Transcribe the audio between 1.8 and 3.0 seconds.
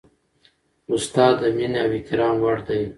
او احترام وړ دی.